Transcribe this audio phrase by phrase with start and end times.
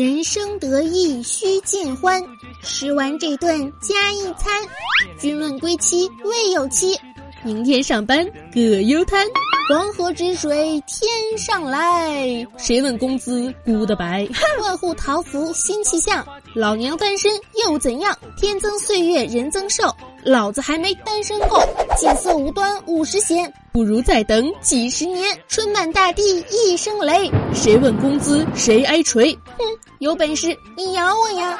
[0.00, 2.24] 人生得意须尽欢，
[2.62, 4.50] 吃完这顿加一餐。
[5.18, 6.98] 君问归期未有期，
[7.44, 9.26] 明天上班葛优瘫。
[9.68, 14.26] 黄河之水天上来，谁问公子古的白？
[14.62, 17.30] 万户桃符新气象，老娘单身
[17.62, 18.18] 又怎样？
[18.38, 19.94] 天增岁月人增寿，
[20.24, 21.62] 老子还没单身够。
[21.96, 25.28] 锦瑟无端五十弦，不如再等几十年。
[25.48, 29.32] 春满大地一声雷，谁问工资谁挨锤？
[29.58, 29.64] 哼，
[29.98, 31.58] 有本事你咬我呀！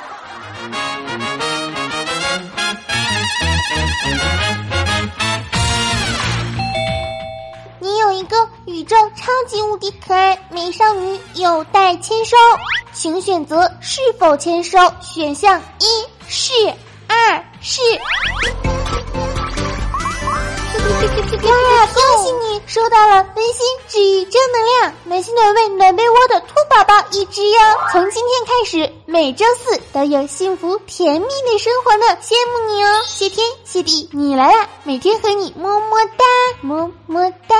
[7.80, 8.36] 你有一个
[8.66, 12.36] 宇宙超级无敌可爱美少女有待签收，
[12.92, 14.78] 请选择是否签收。
[15.00, 15.84] 选项一
[16.28, 16.52] 是，
[17.08, 17.80] 二是。
[20.24, 21.86] 哇！
[21.92, 27.58] 恭喜你收到了温馨治愈正能量暖心暖胃暖被窝的兔宝宝一只哟！
[27.92, 33.02] 从今天开始，每周四都有幸福甜蜜的生活呢，羡慕你哦！
[33.06, 34.68] 谢天谢地，你来啦！
[34.84, 36.24] 每天和你么么哒，
[36.60, 37.56] 么么哒。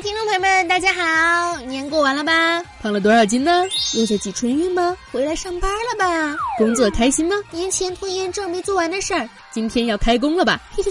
[0.00, 1.60] 听众朋友们，大家好！
[1.60, 2.62] 年过完了吧？
[2.80, 3.64] 胖了多少斤呢？
[3.92, 4.96] 又在挤春运吗？
[5.12, 6.36] 回来上班了吧？
[6.56, 7.36] 工作开心吗？
[7.50, 10.60] 年前拖延症没做完的事儿，今天要开工了吧？
[10.74, 10.90] 嘿嘿，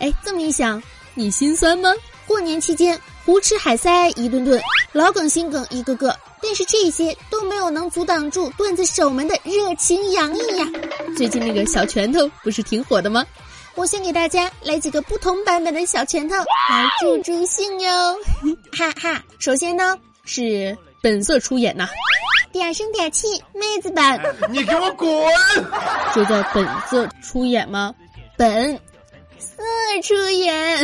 [0.00, 0.80] 哎，这么一想，
[1.14, 1.92] 你心酸吗？
[2.26, 4.60] 过年期间胡吃海塞一顿顿，
[4.92, 10.66] 老梗新梗一个个，但是这些都没有能阻挡住段子手们的热情洋溢呀！
[11.16, 13.24] 最近那个小拳头不是挺火的吗？
[13.76, 18.16] 我先给大家来几个不同版本的小拳头来助助兴哟，
[18.76, 19.22] 哈哈！
[19.38, 21.86] 首先呢是本色出演呐，
[22.52, 24.18] 嗲声嗲气妹子版，
[24.50, 25.08] 你给我滚！
[26.14, 27.94] 就叫本色出演吗？
[28.38, 28.74] 本
[29.38, 29.62] 色
[30.02, 30.78] 出演，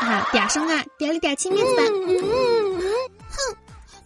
[0.00, 3.56] 啊，嗲声啊，嗲里嗲气妹子版，哼，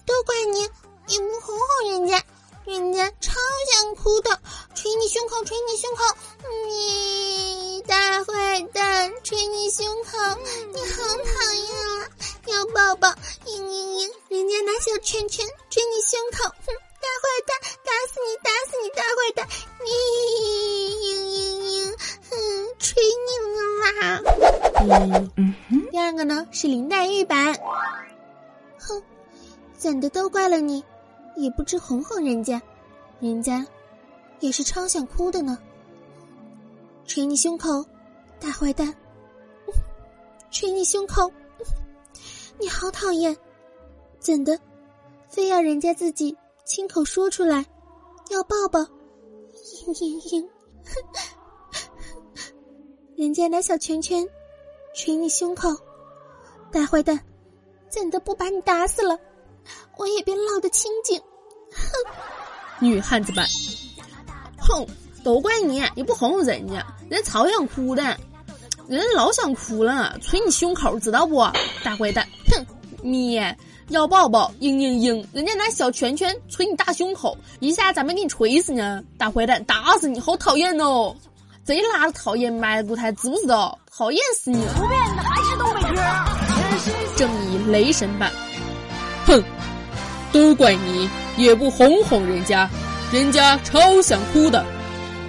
[0.07, 0.61] 都怪你，
[1.07, 2.19] 你不哄哄人家。
[2.69, 3.33] 人家超
[3.73, 4.29] 想哭的，
[4.75, 6.05] 捶你胸口，捶你胸口，
[6.67, 10.19] 你大坏蛋，捶你胸口，
[10.75, 12.11] 你好讨厌啊！
[12.45, 16.67] 要抱抱，嘤嘤嘤，人家拿小拳拳捶你胸口，哼，
[17.01, 19.49] 大坏蛋，打死你，打死你，大坏蛋，
[19.83, 19.89] 你
[21.07, 21.97] 嘤嘤嘤，
[22.29, 22.37] 哼，
[22.79, 23.29] 捶你
[23.81, 24.21] 啦！
[24.81, 25.89] 嗯嗯嗯。
[25.91, 27.55] 第二个呢是林黛玉版，
[28.79, 29.03] 哼，
[29.79, 30.85] 怎的都怪了你。
[31.39, 32.61] 也不知哄哄人家，
[33.21, 33.65] 人家
[34.41, 35.57] 也是超想哭的呢。
[37.07, 37.85] 捶你胸口，
[38.41, 38.93] 大坏蛋！
[40.51, 41.31] 捶你胸口，
[42.59, 43.37] 你好讨厌！
[44.19, 44.59] 怎的，
[45.29, 47.65] 非要人家自己亲口说出来，
[48.31, 48.81] 要抱抱？
[48.81, 50.49] 嘤嘤嘤！
[53.15, 54.29] 人家拿小拳拳
[54.93, 55.69] 捶你胸口，
[56.73, 57.25] 大坏蛋！
[57.89, 59.19] 怎的不把你打死了？
[59.99, 61.21] 我也别落得清净。
[61.71, 61.85] 哼，
[62.81, 63.47] 女汉子版，
[64.57, 64.87] 哼，
[65.23, 68.17] 都怪你，你不哄哄人家，人超想哭的，
[68.89, 71.37] 人老想哭了，捶你胸口，知道不？
[71.85, 72.65] 大坏蛋，哼，
[73.03, 73.39] 你
[73.89, 79.03] 要抱抱，嘤嘤嘤，人家拿小拳拳捶你大胸口，一下咋没给你捶死呢？
[79.19, 81.15] 大坏蛋，打死你，好讨厌哦！
[81.65, 83.79] 贼拉的讨厌，埋舞台知不知道？
[83.91, 84.59] 讨厌死你！
[84.77, 88.33] 不变的还是东北哥，正义雷神版，
[89.27, 89.43] 哼。
[90.33, 92.69] 都怪你，也不哄哄人家，
[93.13, 94.65] 人家超想哭的，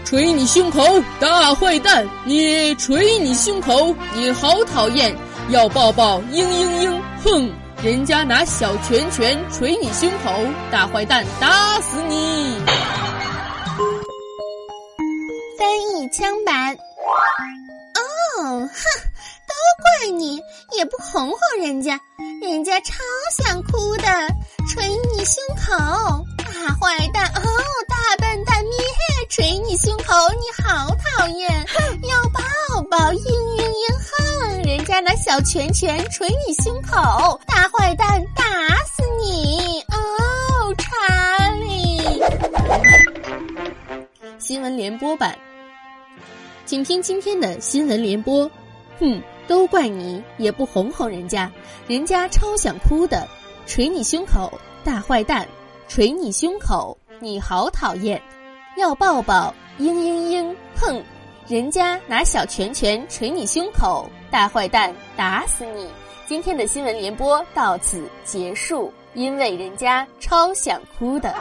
[0.06, 0.82] 捶你胸口，
[1.20, 2.08] 大坏蛋！
[2.26, 5.16] 你捶你胸口，你好讨厌，
[5.50, 7.52] 要抱抱，嘤嘤嘤，哼！
[7.82, 10.32] 人家拿小拳拳捶你胸口，
[10.70, 12.58] 大坏蛋，打死你！
[15.58, 16.76] 翻译枪版，
[17.96, 19.09] 哦，哼，
[19.82, 20.42] 怪你，
[20.78, 22.00] 也不哄哄人家，
[22.42, 22.94] 人家超
[23.38, 24.04] 想哭的。
[24.68, 27.26] 捶你胸口，大坏蛋！
[27.36, 27.42] 哦，
[27.88, 28.64] 大笨蛋！
[28.66, 28.72] 咩，
[29.30, 31.66] 捶你胸口，你好讨厌！
[32.04, 32.40] 要抱
[32.84, 33.94] 抱，嘤嘤嘤！
[33.98, 38.24] 哼，人家拿小拳拳捶你胸口，大坏蛋！
[38.36, 38.44] 打
[38.86, 39.82] 死你！
[39.90, 42.22] 哦，查理！
[44.38, 45.36] 新闻联播版，
[46.66, 48.50] 请听今天的新闻联播。
[49.00, 51.52] 哼，都怪你，也不哄哄人家，
[51.88, 53.28] 人家超想哭的。
[53.66, 54.52] 捶你胸口，
[54.84, 55.48] 大坏蛋！
[55.88, 58.22] 捶你胸口，你好讨厌！
[58.78, 60.56] 要抱抱，嘤嘤嘤！
[60.76, 61.04] 哼，
[61.48, 64.94] 人家拿小拳拳捶你胸口，大坏蛋！
[65.16, 65.88] 打死你！
[66.26, 71.34] 今天的新闻联播到此结束，因为人家超想哭的。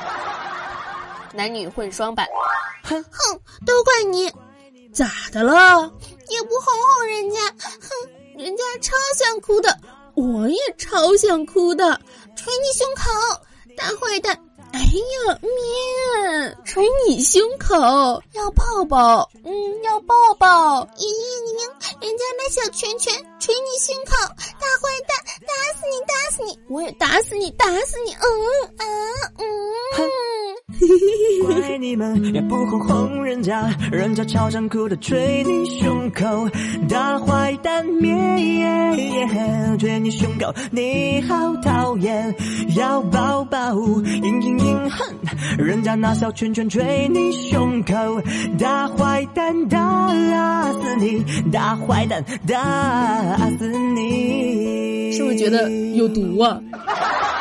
[1.33, 2.27] 男女混双版，
[2.83, 4.33] 哼哼，都怪你，
[4.93, 5.93] 咋的了？
[6.29, 7.89] 也不哄哄人家，哼，
[8.37, 9.77] 人家超想哭的，
[10.15, 11.85] 我也超想哭的，
[12.37, 13.11] 捶你胸口，
[13.77, 14.39] 大坏蛋！
[14.73, 17.75] 哎呀，面捶你胸口，
[18.33, 20.85] 要抱抱，嗯，要抱抱。
[20.97, 21.07] 咦，
[21.47, 21.65] 你明，
[22.01, 28.27] 人家那小拳拳捶你胸口，大坏蛋，打死你，打死你，我也打死你，打死你，嗯
[28.77, 28.85] 啊
[29.39, 29.47] 嗯。
[31.47, 36.49] 怪你们也不哄哄人家，人家超想哭的捶你胸口，
[36.89, 38.39] 大坏蛋面
[39.79, 42.35] 捶你胸口，你好讨厌，
[42.77, 45.15] 要抱抱，嘤嘤嘤哼，
[45.59, 47.95] 人家拿小拳拳捶你胸口，
[48.59, 56.61] 大坏蛋打死你，大坏蛋打死你，是不是觉得有毒啊？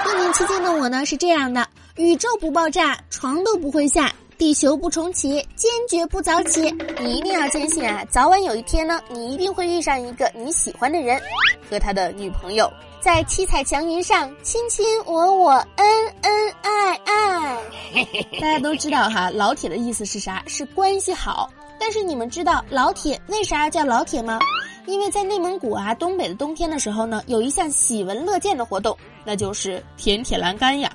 [0.04, 1.67] 过年期间的我呢是这样的。
[1.98, 6.72] 宇宙不爆炸，床都不会下，地球不重启，坚决不早起。
[7.00, 11.20] 你一定要坚信啊，早晚有一天呢，你一定会遇上一个你喜欢的人，
[11.68, 12.72] 和他的女朋友
[13.02, 15.88] 在七彩祥云上亲亲我我，恩
[16.22, 17.58] 恩爱爱。
[18.40, 20.44] 大家都知道哈，老铁的意思是啥？
[20.46, 21.50] 是关系好。
[21.80, 24.40] 但是你们知道老铁为啥叫老铁吗？
[24.86, 28.96] 因为在内蒙古啊，东北的冬天的时候呢，有一项喜闻乐见的活动，
[29.28, 30.90] 那就是舔铁栏杆呀。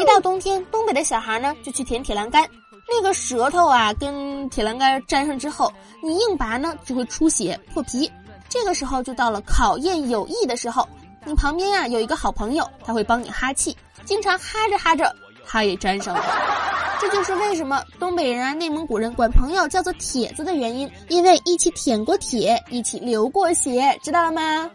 [0.00, 2.48] 一到冬天，东北的小孩呢就去舔铁栏杆，
[2.88, 5.70] 那个舌头啊跟铁栏杆粘上之后，
[6.02, 8.10] 你硬拔呢就会出血破皮。
[8.48, 10.88] 这个时候就到了考验友谊的时候，
[11.26, 13.76] 你旁边呀有一个好朋友，他会帮你哈气，
[14.06, 15.14] 经常哈着哈着，
[15.46, 16.24] 他也粘上了。
[17.00, 24.70] 这就是为什么东北人啊、内蒙古人管朋友叫做铁子的原因，因为一起舔过铁，一起流过血，知道了吗？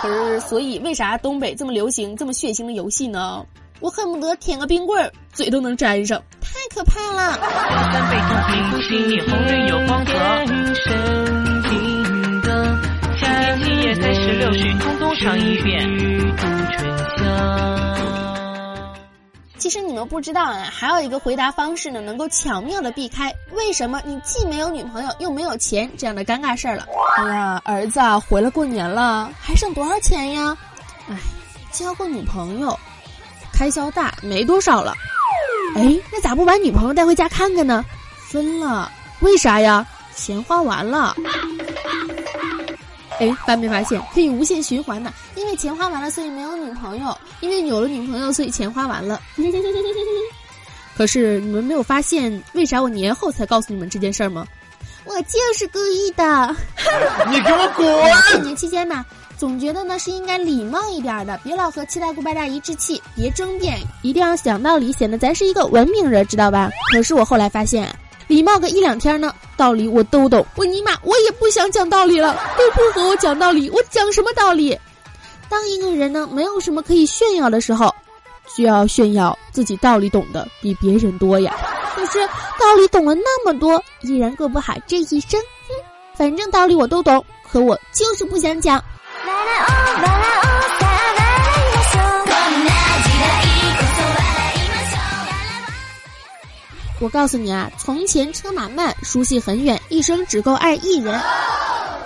[0.00, 3.44] 可是，所以为啥东北这么流行这么血腥的游戏呢？
[3.80, 7.38] 我恨不得舔个冰棍儿，嘴都能粘上，太可怕了。
[19.66, 26.86] 其实你们不知道啊，还有一个回答方式呢，能够巧妙的避开为什么你既没有女朋友又没有钱这样的尴尬事儿了。
[27.16, 30.56] 哎呀，儿子啊，回来过年了，还剩多少钱呀？
[31.08, 31.16] 哎，
[31.72, 32.78] 交个女朋友，
[33.52, 34.94] 开销大，没多少了。
[35.74, 37.84] 哎，那咋不把女朋友带回家看看呢？
[38.30, 38.88] 分了，
[39.18, 39.84] 为啥呀？
[40.14, 41.16] 钱花完了。
[43.18, 45.12] 哎，发没发现可以无限循环的？
[45.36, 49.20] 因为钱花完了，所以没有女朋友；因为有了女朋友，所以钱花完了。
[50.96, 54.46] 可是你们没有发现，为啥我年后才告诉你们这件事儿吗？
[55.04, 56.56] 我就是故意的。
[57.30, 57.86] 你给我滚！
[58.32, 59.04] 过年期间呢，
[59.38, 66.70] 总觉得呢是应该礼貌一点的，别老和七大姑八大姨置气，别争辩，一定要讲道理，显得咱是一个文明人，知道吧？
[66.92, 67.88] 可是我后来发现。
[68.28, 70.46] 礼貌个一两天呢，道理我都懂。
[70.56, 74.78] 我尼玛，我也不想讲道理了，都不和我讲道理，我讲什么道理？
[75.48, 77.94] 当一个人呢，没有什么可以炫耀的时候，
[78.54, 81.56] 需要炫耀自己道理懂得比别人多呀。
[81.94, 82.18] 可是
[82.58, 85.40] 道理懂了那么多，依然过不好这一生。
[86.14, 88.82] 反正道理我都懂，可我就是不想讲。
[96.98, 101.20] 我告诉你啊，从前车马慢，书信很远，一生只够爱一人。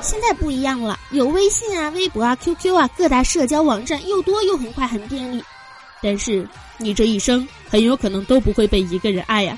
[0.03, 5.43] 现在不一样了，有微信啊、微博啊、QQ 啊，各大社交网站又多又很快很便利。
[6.03, 6.47] 但是
[6.79, 9.57] 你这一生很有可能都不会被一个人爱呀。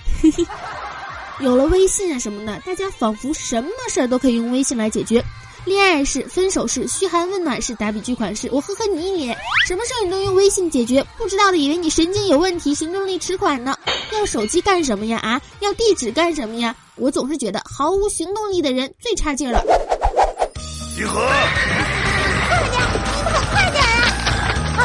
[1.41, 5.25] 有了微信啊什么的，大家仿佛什么事儿都可以用微信来解决。
[5.65, 13.77] 恋爱是，分手是，嘘寒问暖是，打笔巨款是，我呵呵你一脸，什么事儿你都用微信解决，不知道的以为你神经有问题，行动力迟缓呢。
[14.13, 15.19] 要手机干什么呀？
[15.19, 16.75] 啊，要地址干什么呀？
[16.97, 19.63] 我总是觉得毫无行动力的人最差劲了。
[20.95, 21.21] 集合！
[21.21, 24.77] 快点，你可快点啊！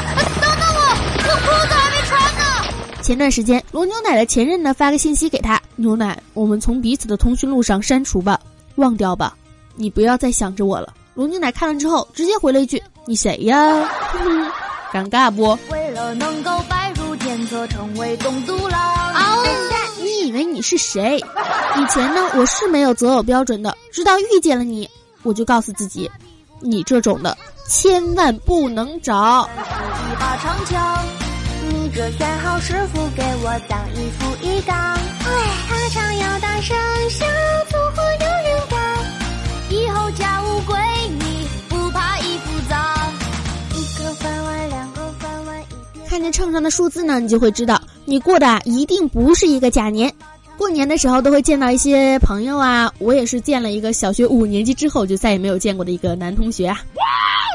[0.41, 0.79] 等等我，
[1.23, 3.01] 我裤子还没穿呢。
[3.03, 8.39] 前段时间，罗牛奶的前任呢发个信息给他，牛奶，我们从彼此的通讯录上删除吧，
[8.75, 9.35] 忘掉吧。
[9.75, 10.93] 你不要再想着我了。
[11.13, 13.57] 罗牛奶看了之后，直接回了一句：“你谁呀？”
[14.93, 15.57] 尴尬不？
[15.69, 16.76] 为了能够拜
[17.47, 18.81] 入天泽，成为东都郎。
[19.99, 21.17] 你以为你是谁？
[21.17, 24.89] 以前呢，我是没有择偶标准的，直到遇见了你，
[25.23, 26.09] 我就告诉自己，
[26.59, 27.37] 你这种的
[27.67, 29.49] 千万不能找。
[29.57, 31.05] 一把长枪，
[31.69, 34.77] 你这选好师傅给我当一副一当。
[34.77, 34.99] 哎，
[35.67, 36.75] 他常要大声
[37.09, 37.25] 小
[46.31, 50.13] 秤上的数字呢，你就会知道你过的一定不是一个假年。
[50.57, 56.81] 过年的时候都会见到一些朋友啊，我也是见了一个小学五年级之后就再也没有见过的一个男同学啊。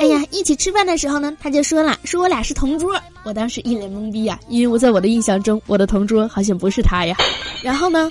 [0.00, 2.94] 哎呀，一起吃饭的时候呢，他就说了，说我俩是同桌。
[3.24, 7.16] 我当时一脸懵逼呀，因为我在我的印象中，我的同桌好像不是他呀。
[7.60, 8.08] 然后呢，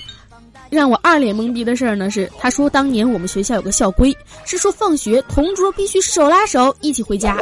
[0.68, 4.14] 让我二脸懵逼的事儿呢是，他说当年我们学校有个校规，
[4.44, 7.36] 是说放学同桌必须手拉手一起回家。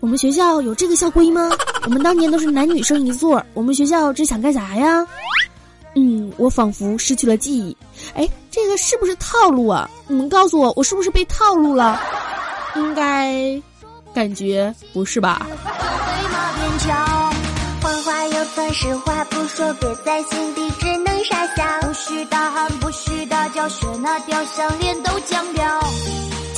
[0.00, 1.50] 我们学校有这个校规吗？
[1.84, 5.06] 我们当年都是男女生一座，我们学校这想干啥呀？
[5.94, 7.76] 嗯，我仿佛失去了记忆。
[8.14, 9.88] 哎，这个是不是套路啊？
[10.06, 12.00] 你们告诉我，我是不是被套路了？
[12.76, 13.60] 应该，
[14.14, 15.46] 感觉不是吧？
[18.54, 21.64] 算实话，不说憋在心底，只能傻笑。
[21.82, 25.80] 不许大喊，不许大叫，学那雕像脸都僵掉。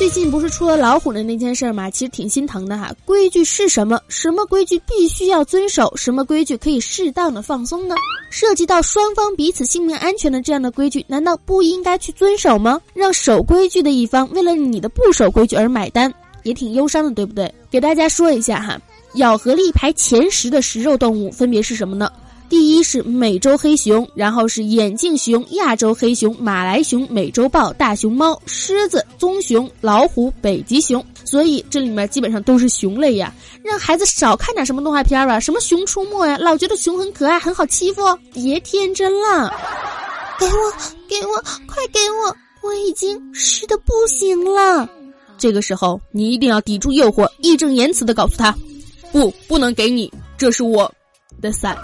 [0.01, 1.91] 最近不是出了老虎的那件事吗？
[1.91, 2.91] 其实挺心疼的哈。
[3.05, 4.01] 规矩是什么？
[4.09, 5.93] 什么规矩必须要遵守？
[5.95, 7.95] 什么规矩可以适当的放松呢？
[8.31, 12.81] 涉及到双方彼此性命安全的这样的规矩，难道不应该去遵守吗？
[12.95, 16.11] 让守规矩的一方为了你的不守规矩而买单，
[16.45, 17.55] 也挺忧伤的，对不对？
[17.71, 18.81] 给大家说一下哈，
[19.17, 22.11] 咬合力排前十的食肉动物分别是什么呢？
[22.51, 31.03] 第一是美洲黑熊，然后是眼镜熊、亚洲黑熊、马来熊、美洲豹、大熊猫、狮子、棕熊、老虎、北极熊。
[31.25, 33.33] 所以这里面基本上都是熊类呀。
[33.63, 38.03] 让孩子少看点什么动画片吧，什么《熊出没》呀，老觉得熊很可爱、很好欺负，
[38.35, 39.49] 别天真了。
[40.37, 40.73] 给我，
[41.09, 42.37] 给我，快给我！
[42.63, 44.89] 我已经湿的不行了。
[45.39, 48.53] 这个时候你一定要抵住诱惑，义正言辞的告诉他：
[49.13, 50.93] 不，不能给你，这是我。
[51.41, 51.77] 的伞。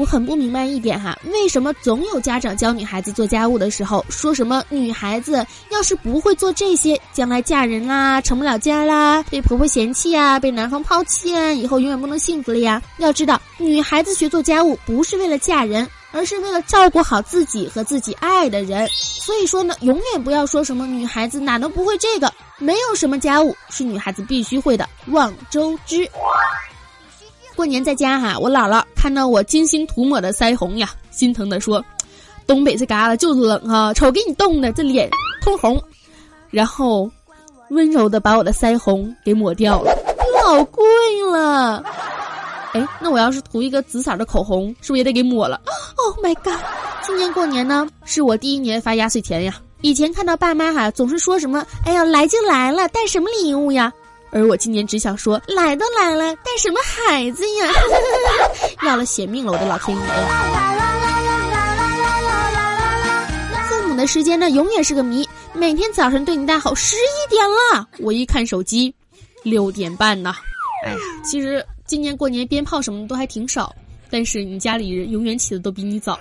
[0.00, 12.80] 我很不明白一点哈，为什么总有家长教女孩子做家务的时候，说什么女孩子要是不会做这些，将来嫁人啦，成不了家啦，被婆婆嫌弃啊，被男方抛弃啊，以后永远不能幸福了呀？
[12.98, 15.84] 要知道，女孩子学做家务不是为了嫁人。
[16.10, 24.88] 而是为了照顾好自己和自己爱的人，所以说呢，永远不要说什么女孩子哪能不会这个，没有什么家务是女孩子必须会的。
[25.08, 26.08] 望周知。
[27.54, 31.84] 过年在家哈，我姥姥看到我精心涂抹的腮红呀，心疼的说
[32.46, 35.10] ：“东北这旮旯就是冷哈，瞅给你冻的这脸
[35.42, 35.82] 通红。”
[36.50, 37.10] 然后
[37.70, 39.92] 温柔的把我的腮红给抹掉了，
[40.42, 40.84] 老贵
[41.30, 41.84] 了。
[42.74, 45.60] 哎，那我要是涂一个紫色的口红，是不是也得给抹了
[45.96, 46.58] ？Oh my god！
[47.02, 49.54] 今年过年呢，是我第一年发压岁钱呀。
[49.80, 53.90] 以前看到爸妈哈，总是说什么“哎呀，来就来了，带什么礼物呀？”
[54.30, 57.72] 而我今年只想说：“来都来了，带什么孩子呀？”
[58.86, 60.12] 要了血命了，我的老天爷呀！
[63.70, 65.26] 父母的时间呢，永远是个谜。
[65.54, 68.94] 每天早晨对你大吼：“十一点了！”我一看手机，
[69.42, 70.34] 六点半呢。
[70.84, 71.64] 哎呀，其实。
[71.88, 73.74] 今年过年鞭炮什么的都还挺少，
[74.10, 76.20] 但是你家里人永远起的都比你早。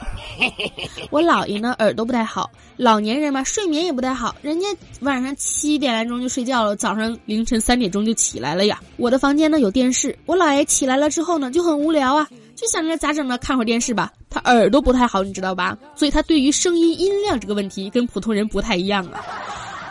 [1.12, 4.66] 我姥爷呢耳朵不太好，老年人嘛睡眠也不太好，人家
[5.02, 8.80] 晚上七点来钟就睡觉了，早上凌晨三点钟就起来了呀。
[8.96, 14.14] 我的房间呢有电视，我姥爷起来了之后呢就很无聊啊，就想着咋整呢，看会儿电视吧。
[14.30, 15.78] 他耳朵不太好，你知道吧？
[15.98, 19.22] 所以他对于声音音量这个问题跟普通人不太一样啊。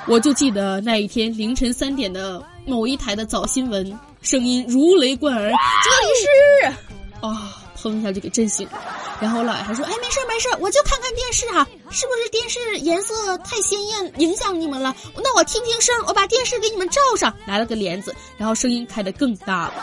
[0.09, 3.99] 我就记得那一天凌晨三点的某一台的早新闻。
[4.27, 5.53] 声音如雷贯耳，
[5.85, 8.73] 这里是啊，砰一下就给震醒了。
[9.21, 14.93] 然后我姥爷还说：“哎，没事没事，我就看看电视哈，是不是电视颜色太鲜艳影响你们了？
[15.15, 19.75] 那我听听声，我把电视给你们罩上。”来了个帘子，然后声音开得更大了，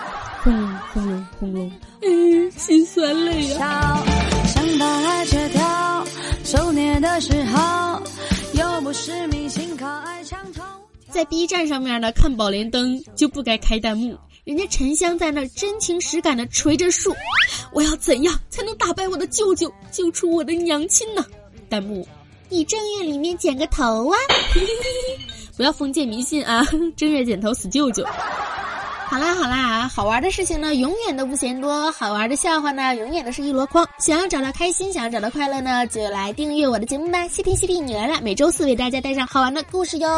[0.44, 1.72] 轰隆轰隆轰隆，
[2.02, 4.04] 嗯，心酸泪呀。
[4.46, 6.06] 想把爱戒掉，
[6.44, 8.04] 受虐的时候，
[8.56, 10.62] 又不是明星靠爱墙头。
[11.10, 14.18] 在 B 站上面呢，看《宝莲灯》就不该开弹幕。
[14.44, 17.16] 人家沉香在那儿真情实感的捶着树，
[17.72, 21.26] 我要怎样才能打败我的舅舅，救出我的娘亲呢？
[21.70, 22.06] 弹幕，
[22.50, 24.18] 你正月里面剪个头啊！
[25.56, 26.62] 不要封建迷信啊！
[26.98, 28.06] 正月剪头死舅舅。
[29.08, 33.88] 好啦好啦，好玩的事情呢永远都不嫌多，好玩的笑话呢永远都是一箩筐。
[33.98, 37.26] 想要找到开心，想要找到快乐呢，就来订阅我的节目吧！
[37.30, 40.10] 西皮西地，你来了，每周四为大家带上好玩的故事哟。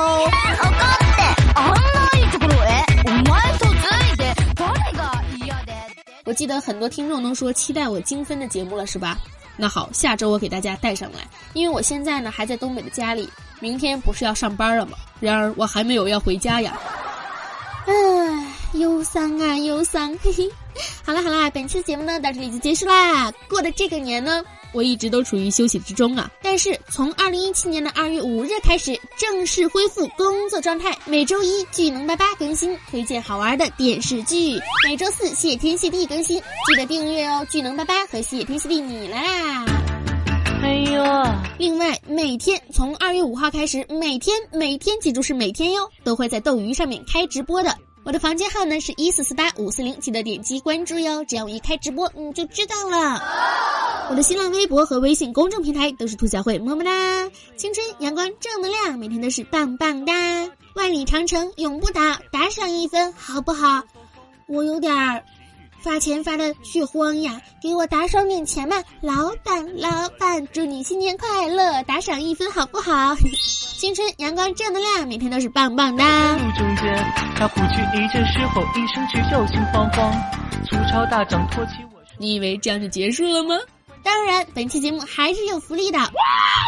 [6.36, 9.18] 记得很多听众都说期待我精分的节目了，是吧？
[9.58, 11.20] 那好，下周我给大家带上来，
[11.54, 13.30] 因为我现在呢还在东北的家里，
[13.62, 14.98] 明天不是要上班了吗？
[15.22, 16.78] 然而我还没有要回家呀，
[17.88, 17.94] 唉，
[18.74, 20.52] 忧伤啊忧伤，嘿嘿。
[21.06, 23.32] 好了好了，本期的节目呢到这里就结束啦。
[23.48, 26.56] 过的这个年呢，我一直都处于休息之中啊，但。
[26.56, 30.98] 是从二零一七年的二月五日开始，正式恢复工作状态。
[31.06, 37.46] 每周一巨能爸爸更新推荐好玩的电视剧，每周四谢天谢地更新，记得订阅哦！
[37.50, 39.66] 巨能爸爸和谢天谢地你来啦！
[40.64, 41.04] 哎呦，
[41.60, 47.78] 另外每天从二月五号开始，每天每天记住是每天哟，都会在斗鱼上面开直播的。
[48.06, 51.26] 我的房间号呢是一四四八五四零，记得点击关注哟。
[51.26, 53.20] 只要我一开直播，你就知道了。
[54.12, 56.92] 我的新浪微博和微信公众平台都是兔小慧，么么哒！
[57.58, 60.14] 青春阳光正能量，每天都是棒棒哒！
[60.76, 62.00] 万里长城永不倒，
[62.32, 63.82] 打赏一分好不好？
[64.46, 65.24] 我有点儿
[65.80, 71.82] 发钱发的血慌呀，给我打赏点钱吧，老板老板，祝你新年快乐！
[71.86, 73.16] 打赏一分好不好？
[73.86, 76.34] 青春阳光正能量，每天都是棒棒哒。
[76.38, 80.12] 路中间，他不去一阵狮吼一声，只叫心慌慌。
[80.68, 82.02] 粗糙大掌托起我。
[82.18, 83.56] 你以为这样就结束了吗？
[84.04, 86.00] 当然，本期节目还是有福利的，《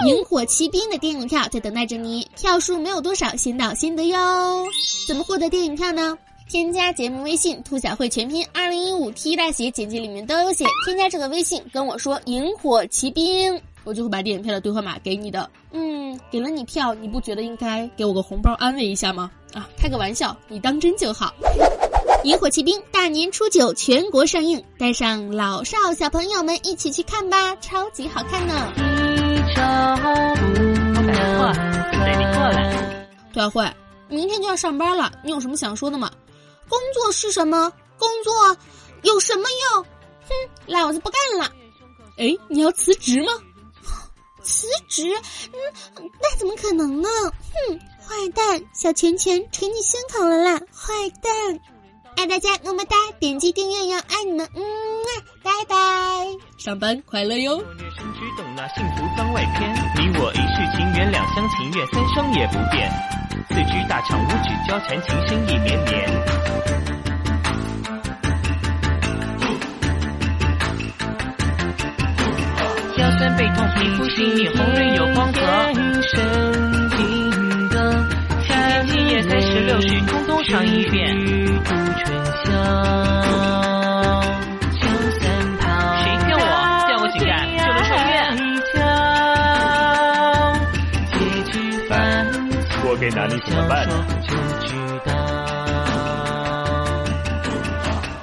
[0.07, 4.63] 萤火奇兵》的电影票在等待着你，票数没有多少，先到先得哟。
[5.07, 6.15] 怎么获得电影票呢？
[6.47, 10.65] 添加节目微信“兔小慧全拼二零一五 T 大写”，简介里面都有写。
[10.85, 13.59] 添加这个微信，跟我说“萤火奇兵”。
[13.87, 15.49] 我就会把电影票的兑换码给你的。
[15.71, 19.31] 嗯，给了你票，你不觉得应该给我个红包安慰一下吗？
[19.53, 21.33] 啊，开个玩笑，你当真就好。
[22.25, 28.73] 《萤火奇兵》大年初九全国上映，带上老少小朋友们一起去看吧，超级好看呢。
[33.31, 33.65] 杜小慧，
[34.09, 36.11] 明天就要上班了，你有什么想说的吗？
[36.67, 37.71] 工作是什么？
[37.97, 38.57] 工作
[39.03, 39.83] 有什么用？
[39.83, 40.29] 哼，
[40.65, 41.49] 老子不干了。
[42.17, 43.31] 哎，你要辞职吗？
[44.47, 45.03] 辞职？
[45.53, 47.09] 嗯，那怎么可能呢？
[47.67, 50.57] 哼，坏蛋，小拳拳捶你胸口了啦！
[50.73, 51.59] 坏蛋，
[52.15, 54.63] 爱大家么么哒，点击订阅哟，爱你们，嗯，
[55.43, 55.75] 拜拜，
[56.57, 57.61] 上班快乐哟。
[58.55, 62.89] 那幸福番外篇，你我一世情缘，两厢情愿，三生也不变。
[63.49, 67.06] 四肢大肠五指交缠，情深意绵绵。
[73.27, 75.41] 三背痛，皮肤细腻，红润有光泽。
[75.73, 77.29] 天生金
[77.67, 78.07] 的，
[78.41, 81.13] 七天七夜三十六时，通通上一遍。
[81.25, 82.51] 度春宵，
[84.79, 84.81] 江
[85.19, 85.67] 三跑。
[85.97, 86.41] 谁骗我？
[86.87, 88.07] 见我井盖就能受骗。
[91.11, 91.19] 结
[91.51, 91.53] 局
[91.89, 91.91] 烦
[92.85, 93.85] 我给哪里怎么办？
[94.25, 94.31] 就
[94.65, 94.71] 知
[95.03, 95.11] 道。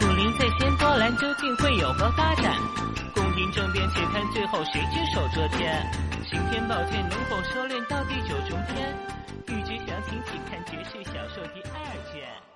[0.01, 2.44] 武林在先波澜，究竟会有何发展？
[3.95, 5.89] 且看最后谁只手遮天。
[6.25, 8.93] 刑天宝剑能否修炼到第九重天？
[9.47, 12.54] 欲知详情，请看绝世小说第二卷。